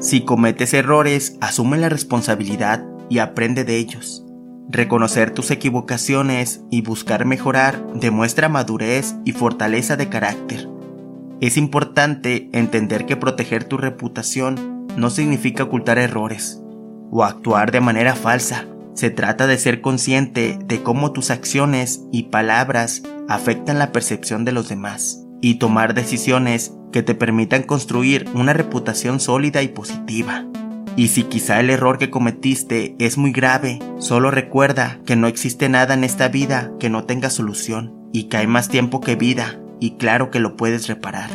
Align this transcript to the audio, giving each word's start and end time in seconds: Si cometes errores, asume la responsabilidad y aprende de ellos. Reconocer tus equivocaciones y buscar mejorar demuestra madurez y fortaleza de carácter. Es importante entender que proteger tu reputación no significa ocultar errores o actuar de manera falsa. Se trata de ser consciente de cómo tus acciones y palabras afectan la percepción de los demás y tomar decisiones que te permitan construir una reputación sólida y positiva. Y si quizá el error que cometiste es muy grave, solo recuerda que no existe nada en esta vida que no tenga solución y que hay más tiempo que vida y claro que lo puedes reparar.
Si 0.00 0.22
cometes 0.22 0.72
errores, 0.72 1.36
asume 1.42 1.76
la 1.76 1.90
responsabilidad 1.90 2.86
y 3.10 3.18
aprende 3.18 3.64
de 3.64 3.76
ellos. 3.76 4.24
Reconocer 4.70 5.32
tus 5.32 5.50
equivocaciones 5.50 6.62
y 6.70 6.80
buscar 6.80 7.26
mejorar 7.26 7.84
demuestra 7.94 8.48
madurez 8.48 9.14
y 9.26 9.32
fortaleza 9.32 9.96
de 9.96 10.08
carácter. 10.08 10.68
Es 11.42 11.58
importante 11.58 12.48
entender 12.52 13.04
que 13.04 13.16
proteger 13.16 13.64
tu 13.64 13.76
reputación 13.76 14.86
no 14.96 15.10
significa 15.10 15.64
ocultar 15.64 15.98
errores 15.98 16.62
o 17.10 17.22
actuar 17.22 17.70
de 17.70 17.80
manera 17.80 18.14
falsa. 18.14 18.64
Se 18.94 19.10
trata 19.10 19.46
de 19.46 19.58
ser 19.58 19.82
consciente 19.82 20.58
de 20.64 20.82
cómo 20.82 21.12
tus 21.12 21.30
acciones 21.30 22.02
y 22.10 22.24
palabras 22.24 23.02
afectan 23.28 23.78
la 23.78 23.92
percepción 23.92 24.46
de 24.46 24.52
los 24.52 24.70
demás 24.70 25.26
y 25.42 25.56
tomar 25.56 25.92
decisiones 25.92 26.72
que 26.92 27.02
te 27.02 27.14
permitan 27.14 27.62
construir 27.62 28.28
una 28.34 28.52
reputación 28.52 29.20
sólida 29.20 29.62
y 29.62 29.68
positiva. 29.68 30.46
Y 30.96 31.08
si 31.08 31.24
quizá 31.24 31.60
el 31.60 31.70
error 31.70 31.98
que 31.98 32.10
cometiste 32.10 32.96
es 32.98 33.16
muy 33.16 33.32
grave, 33.32 33.78
solo 33.98 34.30
recuerda 34.30 34.98
que 35.06 35.16
no 35.16 35.28
existe 35.28 35.68
nada 35.68 35.94
en 35.94 36.04
esta 36.04 36.28
vida 36.28 36.72
que 36.78 36.90
no 36.90 37.04
tenga 37.04 37.30
solución 37.30 37.94
y 38.12 38.24
que 38.24 38.38
hay 38.38 38.46
más 38.46 38.68
tiempo 38.68 39.00
que 39.00 39.16
vida 39.16 39.60
y 39.78 39.92
claro 39.92 40.30
que 40.30 40.40
lo 40.40 40.56
puedes 40.56 40.88
reparar. 40.88 41.30